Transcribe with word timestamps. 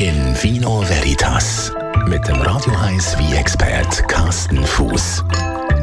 In 0.00 0.34
Vino 0.42 0.80
Veritas 0.80 1.70
mit 2.06 2.26
dem 2.26 2.36
Radio 2.36 2.72
1 2.72 3.18
wie 3.18 3.36
expert 3.36 4.08
Carsten 4.08 4.64
Fuß. 4.64 5.22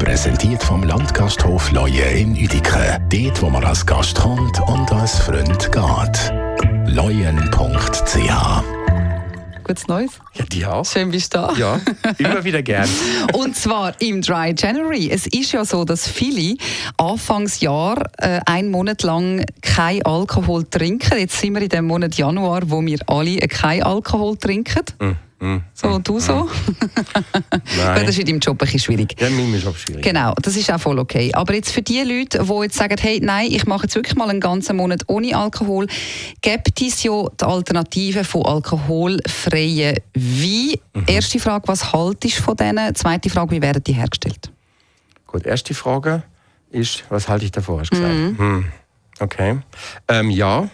Präsentiert 0.00 0.60
vom 0.60 0.82
Landgasthof 0.82 1.70
Leue 1.70 2.02
in 2.02 2.32
Uedike. 2.32 2.98
Dort, 3.10 3.40
wo 3.40 3.48
man 3.48 3.62
als 3.62 3.86
Gast 3.86 4.18
kommt 4.18 4.58
und 4.66 4.90
als 4.90 5.20
Freund 5.20 5.70
geht. 5.70 6.32
Leuen.ch 6.88 8.77
Gutes 9.68 9.86
Neues. 9.86 10.12
Ja, 10.32 10.44
dir 10.46 10.72
auch. 10.72 10.86
Schön 10.86 11.10
bist 11.10 11.34
du 11.34 11.38
da. 11.38 11.52
Ja, 11.52 11.78
immer 12.16 12.42
wieder 12.42 12.62
gern. 12.62 12.88
Und 13.34 13.54
zwar 13.54 13.92
im 14.00 14.22
Dry 14.22 14.54
January. 14.56 15.10
Es 15.10 15.26
ist 15.26 15.52
ja 15.52 15.62
so, 15.66 15.84
dass 15.84 16.08
viele 16.08 16.56
Anfangsjahr 16.96 18.02
äh, 18.16 18.40
einen 18.46 18.70
Monat 18.70 19.02
lang 19.02 19.44
kein 19.60 20.02
Alkohol 20.06 20.64
trinken. 20.64 21.18
Jetzt 21.18 21.38
sind 21.38 21.54
wir 21.54 21.60
in 21.60 21.68
dem 21.68 21.84
Monat 21.84 22.14
Januar, 22.14 22.62
wo 22.70 22.80
wir 22.80 22.98
alle 23.08 23.36
kein 23.40 23.82
Alkohol 23.82 24.38
trinken. 24.38 24.84
Mm. 25.00 25.27
Mm, 25.40 25.58
so, 25.72 25.88
und 25.88 26.08
du 26.08 26.16
mm. 26.16 26.20
so? 26.20 26.32
Nein. 27.76 28.00
das 28.00 28.08
ist 28.08 28.18
in 28.18 28.26
deinem 28.26 28.40
Job 28.40 28.54
ein 28.54 28.58
bisschen 28.58 28.80
schwierig. 28.80 29.14
Ja, 29.20 29.30
mein 29.30 29.60
Job 29.60 29.76
schwierig. 29.76 30.02
Genau, 30.02 30.34
das 30.42 30.56
ist 30.56 30.72
auch 30.72 30.80
voll 30.80 30.98
okay. 30.98 31.30
Aber 31.32 31.54
jetzt 31.54 31.70
für 31.70 31.82
die 31.82 32.02
Leute, 32.02 32.44
die 32.44 32.62
jetzt 32.62 32.76
sagen, 32.76 32.96
hey, 33.00 33.20
nein, 33.22 33.48
ich 33.52 33.64
mache 33.66 33.84
jetzt 33.84 33.94
wirklich 33.94 34.16
mal 34.16 34.28
einen 34.28 34.40
ganzen 34.40 34.76
Monat 34.76 35.02
ohne 35.06 35.36
Alkohol, 35.36 35.86
gibt 36.42 36.80
es 36.80 37.02
ja 37.04 37.24
die 37.40 37.44
Alternative 37.44 38.24
von 38.24 38.46
alkoholfreien 38.46 39.98
Wein. 40.14 40.74
Mhm. 40.94 41.04
Erste 41.06 41.38
Frage, 41.38 41.68
was 41.68 41.92
haltest 41.92 42.38
du 42.38 42.42
von 42.42 42.56
denen? 42.56 42.94
Zweite 42.96 43.30
Frage, 43.30 43.52
wie 43.52 43.62
werden 43.62 43.82
die 43.84 43.92
hergestellt? 43.92 44.50
Gut, 45.26 45.46
erste 45.46 45.74
Frage 45.74 46.24
ist, 46.70 47.04
was 47.10 47.28
halte 47.28 47.44
ich 47.44 47.52
davor? 47.52 47.80
Hast 47.80 47.92
du 47.92 47.96
gesagt? 47.96 48.14
Mhm. 48.14 48.38
Hm. 48.38 48.64
Okay. 49.20 49.58
Ähm, 50.08 50.30
ja, 50.30 50.68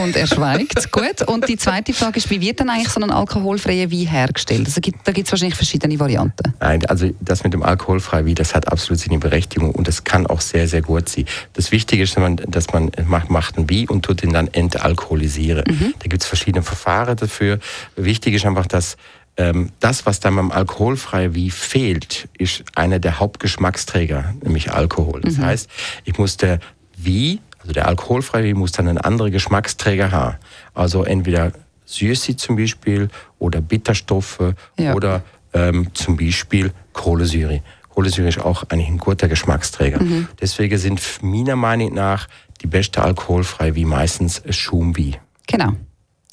und 0.00 0.16
er 0.16 0.26
schweigt. 0.26 0.90
Gut. 0.92 1.22
Und 1.26 1.48
die 1.48 1.56
zweite 1.56 1.92
Frage 1.92 2.18
ist, 2.18 2.30
wie 2.30 2.40
wird 2.40 2.60
denn 2.60 2.68
eigentlich 2.68 2.88
so 2.88 3.00
ein 3.00 3.10
alkoholfreier 3.10 3.90
Wein 3.90 4.06
hergestellt? 4.06 4.66
Also, 4.66 4.80
da 4.80 5.12
gibt 5.12 5.26
es 5.26 5.32
wahrscheinlich 5.32 5.56
verschiedene 5.56 5.98
Varianten. 5.98 6.54
Nein, 6.60 6.84
also 6.86 7.10
das 7.20 7.44
mit 7.44 7.52
dem 7.52 7.62
alkoholfreien 7.62 8.26
Wein, 8.26 8.34
das 8.34 8.54
hat 8.54 8.68
absolut 8.68 9.00
seine 9.00 9.18
Berechtigung 9.18 9.72
und 9.72 9.88
das 9.88 10.04
kann 10.04 10.26
auch 10.26 10.40
sehr, 10.40 10.68
sehr 10.68 10.82
gut 10.82 11.08
sein. 11.08 11.26
Das 11.54 11.72
Wichtige 11.72 12.02
ist, 12.02 12.16
dass 12.48 12.72
man 12.72 12.90
macht, 13.06 13.30
macht 13.30 13.56
einen 13.56 13.70
Wein 13.70 13.88
und 13.88 14.04
tut 14.04 14.22
ihn 14.22 14.32
dann 14.32 14.48
entalkoholisieren. 14.48 15.64
Mhm. 15.68 15.94
Da 15.98 16.08
gibt 16.08 16.22
es 16.22 16.28
verschiedene 16.28 16.62
Verfahren 16.62 17.16
dafür. 17.16 17.58
Wichtig 17.96 18.34
ist 18.34 18.46
einfach, 18.46 18.66
dass 18.66 18.96
ähm, 19.36 19.70
das, 19.80 20.06
was 20.06 20.20
dann 20.20 20.36
beim 20.36 20.50
alkoholfreien 20.50 21.34
Wein 21.34 21.50
fehlt, 21.50 22.28
ist 22.38 22.64
einer 22.74 22.98
der 22.98 23.20
Hauptgeschmacksträger, 23.20 24.34
nämlich 24.42 24.72
Alkohol. 24.72 25.20
Das 25.22 25.38
mhm. 25.38 25.46
heißt, 25.46 25.70
ich 26.04 26.18
muss 26.18 26.36
der 26.36 26.58
Wein 26.96 27.38
also 27.60 27.72
der 27.72 27.86
alkoholfreie 27.86 28.54
muss 28.54 28.72
dann 28.72 28.88
einen 28.88 28.98
anderen 28.98 29.30
Geschmacksträger 29.30 30.10
haben. 30.10 30.36
Also 30.74 31.04
entweder 31.04 31.52
Süße 31.84 32.36
zum 32.36 32.56
Beispiel 32.56 33.08
oder 33.38 33.60
Bitterstoffe 33.60 34.54
ja. 34.78 34.94
oder 34.94 35.22
ähm, 35.52 35.88
zum 35.94 36.16
Beispiel 36.16 36.72
Kohlensäure. 36.92 37.62
Kohlensäure 37.88 38.28
ist 38.28 38.40
auch 38.40 38.64
eigentlich 38.68 38.88
ein 38.88 38.98
guter 38.98 39.28
Geschmacksträger. 39.28 40.02
Mhm. 40.02 40.28
Deswegen 40.40 40.78
sind 40.78 41.02
meiner 41.22 41.56
Meinung 41.56 41.94
nach 41.94 42.28
die 42.62 42.66
beste 42.66 43.02
alkoholfrei 43.02 43.74
wie 43.74 43.84
meistens 43.84 44.42
Schumwein. 44.50 45.16
Genau. 45.46 45.72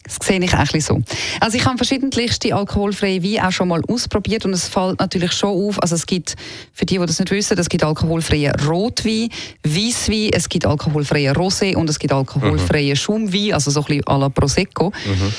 Das 0.07 0.25
sehe 0.25 0.39
ich 0.39 0.53
auch 0.53 0.65
so. 0.79 1.01
Also 1.39 1.57
ich 1.57 1.65
habe 1.65 1.77
verschiedenste 1.77 2.55
alkoholfreie 2.55 3.21
Weine 3.23 3.47
auch 3.47 3.51
schon 3.51 3.67
mal 3.67 3.81
ausprobiert 3.87 4.45
und 4.45 4.53
es 4.53 4.67
fällt 4.67 4.99
natürlich 4.99 5.33
schon 5.33 5.49
auf, 5.49 5.81
also 5.81 5.95
es 5.95 6.05
gibt, 6.05 6.35
für 6.73 6.85
die, 6.85 6.97
die 6.97 7.05
das 7.05 7.19
nicht 7.19 7.31
wissen, 7.31 7.57
es 7.57 7.69
gibt 7.69 7.83
alkoholfreie 7.83 8.53
Rotwein, 8.65 9.29
Weißwein, 9.63 10.31
es 10.33 10.47
gibt 10.47 10.65
alkoholfreie 10.65 11.33
Rosé 11.33 11.75
und 11.75 11.89
es 11.89 11.99
gibt 11.99 12.13
alkoholfreie 12.13 12.91
mhm. 12.91 12.95
Schaumwein, 12.95 13.53
also 13.53 13.71
so 13.71 13.81
ein 13.81 13.85
bisschen 13.85 14.03
à 14.05 14.17
la 14.17 14.29
Prosecco. 14.29 14.91
Mhm. 15.05 15.33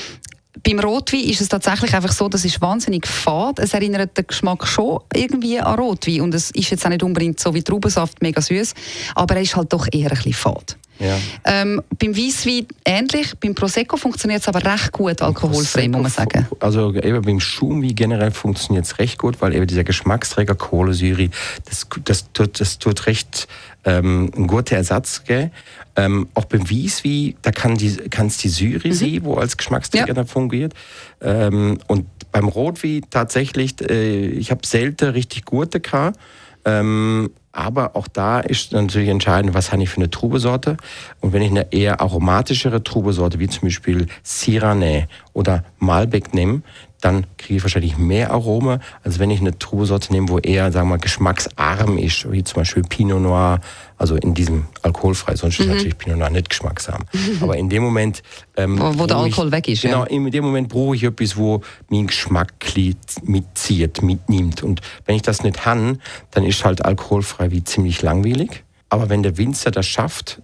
Beim 0.63 0.79
Rotwein 0.79 1.21
ist 1.21 1.41
es 1.41 1.47
tatsächlich 1.47 1.93
einfach 1.93 2.11
so, 2.11 2.27
das 2.27 2.43
ist 2.43 2.61
wahnsinnig 2.61 3.07
fad. 3.07 3.59
Es 3.59 3.73
erinnert 3.73 4.17
den 4.17 4.27
Geschmack 4.27 4.67
schon 4.67 4.99
irgendwie 5.13 5.59
an 5.59 5.79
Rotwein 5.79 6.21
und 6.21 6.33
es 6.33 6.51
ist 6.51 6.69
jetzt 6.69 6.85
auch 6.85 6.89
nicht 6.89 7.03
unbedingt 7.03 7.39
so 7.39 7.53
wie 7.53 7.63
Traubensaft 7.63 8.21
mega 8.21 8.41
süß, 8.41 8.73
aber 9.15 9.35
er 9.35 9.41
ist 9.41 9.55
halt 9.55 9.71
doch 9.71 9.87
eher 9.91 10.11
ein 10.11 10.15
bisschen 10.15 10.33
fad. 10.33 10.77
Ja. 10.99 11.17
Ähm, 11.45 11.81
beim 11.97 12.15
Weißwein 12.15 12.67
ähnlich, 12.83 13.33
beim 13.39 13.55
Prosecco 13.55 13.95
funktioniert 13.95 14.41
es 14.41 14.47
aber 14.47 14.63
recht 14.63 14.91
gut 14.91 15.21
alkoholfrei, 15.21 15.87
muss 15.87 16.01
man 16.01 16.11
sagen. 16.11 16.47
Also 16.59 16.93
eben 16.93 17.21
beim 17.21 17.39
Schaumwein 17.39 17.95
generell 17.95 18.31
funktioniert 18.31 18.85
es 18.85 18.99
recht 18.99 19.17
gut, 19.17 19.41
weil 19.41 19.55
eben 19.55 19.65
dieser 19.65 19.85
Geschmacksträger 19.85 20.55
Kohlensäure, 20.55 21.29
das, 21.65 21.87
das, 22.03 22.31
tut, 22.33 22.59
das 22.59 22.79
tut 22.79 23.07
recht 23.07 23.47
ähm, 23.85 24.29
einen 24.35 24.47
guten 24.47 24.75
Ersatz 24.75 25.23
geben. 25.23 25.51
Ähm, 25.95 26.27
auch 26.33 26.45
beim 26.45 26.69
Weißwein, 26.69 27.35
da 27.41 27.51
kann 27.51 27.73
es 27.73 28.37
die, 28.37 28.47
die 28.47 28.49
Syri 28.49 28.89
mhm. 28.89 28.93
sein, 28.93 29.19
wo 29.23 29.35
als 29.35 29.57
Geschmacksträger 29.57 30.15
ja. 30.15 30.25
fungiert. 30.25 30.73
Ähm, 31.21 31.79
und 31.87 32.05
beim 32.31 32.47
Rotwein 32.47 33.01
tatsächlich, 33.09 33.75
äh, 33.89 34.27
ich 34.27 34.51
habe 34.51 34.65
selten 34.65 35.09
richtig 35.09 35.45
gute 35.45 35.79
gehabt. 35.79 36.19
Ähm, 36.65 37.31
aber 37.51 37.95
auch 37.95 38.07
da 38.07 38.39
ist 38.39 38.73
natürlich 38.73 39.09
entscheidend, 39.09 39.53
was 39.53 39.71
habe 39.71 39.83
ich 39.83 39.89
für 39.89 39.97
eine 39.97 40.09
Trubesorte. 40.09 40.77
Und 41.19 41.33
wenn 41.33 41.41
ich 41.41 41.49
eine 41.49 41.71
eher 41.71 42.01
aromatischere 42.01 42.83
Trubesorte, 42.83 43.39
wie 43.39 43.47
zum 43.47 43.67
Beispiel 43.67 44.07
Syrah 44.23 44.77
oder 45.33 45.63
Malbec 45.79 46.33
nehme, 46.33 46.61
dann 47.01 47.25
kriege 47.37 47.57
ich 47.57 47.63
wahrscheinlich 47.63 47.97
mehr 47.97 48.31
Arome, 48.31 48.79
als 49.03 49.19
wenn 49.19 49.29
ich 49.29 49.39
eine 49.39 49.57
Trubesorte 49.57 50.11
nehme, 50.11 50.29
wo 50.29 50.39
eher, 50.39 50.71
sagen 50.71 50.87
wir 50.87 50.97
mal, 50.97 51.01
geschmacksarm 51.01 51.97
ist, 51.97 52.29
wie 52.31 52.43
zum 52.43 52.55
Beispiel 52.55 52.83
Pinot 52.83 53.21
Noir, 53.21 53.61
also 53.97 54.15
in 54.15 54.33
diesem 54.33 54.65
alkoholfrei, 54.81 55.35
sonst 55.35 55.59
mhm. 55.59 55.65
ist 55.65 55.71
natürlich 55.71 55.97
Pinot 55.97 56.19
Noir 56.19 56.29
nicht 56.29 56.49
geschmacksarm. 56.49 57.03
Aber 57.41 57.55
in 57.57 57.69
dem 57.69 57.83
Moment... 57.83 58.21
Ähm, 58.57 58.77
wo, 58.79 58.99
wo 58.99 59.05
der 59.05 59.17
Alkohol 59.17 59.47
ich, 59.47 59.51
weg 59.53 59.67
ist. 59.69 59.81
Genau, 59.81 60.03
ja. 60.03 60.09
in 60.09 60.29
dem 60.29 60.43
Moment 60.43 60.67
brauche 60.67 60.95
ich 60.95 61.03
etwas, 61.03 61.37
wo 61.37 61.61
mein 61.89 62.07
Geschmack 62.07 62.53
mitzieht, 63.23 64.01
mitnimmt. 64.01 64.63
Und 64.63 64.81
wenn 65.05 65.15
ich 65.15 65.21
das 65.21 65.43
nicht 65.43 65.65
habe, 65.65 65.97
dann 66.31 66.43
ist 66.43 66.65
halt 66.65 66.83
alkoholfrei 66.83 67.51
wie 67.51 67.63
ziemlich 67.63 68.01
langweilig. 68.01 68.63
Aber 68.89 69.09
wenn 69.09 69.23
der 69.23 69.37
Winzer 69.37 69.71
das 69.71 69.85
schafft, 69.85 70.41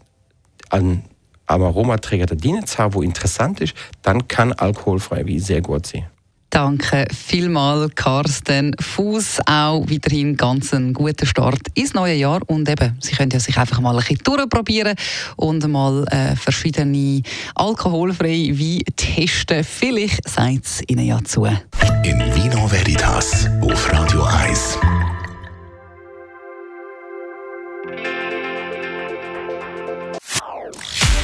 an 0.70 1.04
am 1.48 1.62
Aromaträger 1.62 2.26
der 2.26 2.38
Diener 2.38 2.66
zu 2.66 2.78
haben, 2.80 2.94
wo 2.96 3.02
interessant 3.02 3.62
ist, 3.62 3.76
dann 4.02 4.28
kann 4.28 4.52
alkoholfrei 4.54 5.28
wie 5.28 5.40
sehr 5.40 5.62
gut 5.62 5.86
sein. 5.86 6.08
Danke 6.56 7.06
vielmals, 7.14 7.94
Carsten 7.96 8.78
Fuß. 8.80 9.42
Auch 9.46 9.84
weiterhin 9.90 10.38
ganz 10.38 10.74
einen 10.74 10.94
guten 10.94 11.26
Start 11.26 11.60
ins 11.74 11.94
neue 11.94 12.16
Jahr. 12.16 12.40
Und 12.48 12.70
eben, 12.70 12.98
Sie 13.02 13.14
können 13.14 13.30
ja 13.32 13.42
sich 13.42 13.58
einfach 13.58 13.82
mal 13.82 13.92
ein 13.92 13.98
bisschen 13.98 14.20
durchprobieren 14.24 14.96
und 15.36 15.68
mal 15.68 16.06
äh, 16.12 16.34
verschiedene 16.38 17.24
alkoholfreie 17.56 18.58
Weine 18.58 18.86
testen. 18.96 19.66
Vielleicht 19.66 20.30
sagt 20.30 20.66
es 20.66 20.82
Ihnen 20.88 21.06
ja 21.06 21.22
zu. 21.26 21.44
In 21.44 22.20
Vino 22.34 22.72
Veritas 22.72 23.50
auf 23.60 23.92
Radio 23.92 24.24
1. 24.24 24.78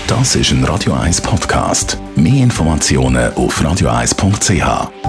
Das 0.08 0.36
ist 0.36 0.52
ein 0.52 0.66
Radio 0.66 0.92
1 0.92 1.22
Podcast. 1.22 1.98
Mehr 2.18 2.44
Informationen 2.44 3.34
auf 3.36 3.62
radio1.ch. 3.62 5.01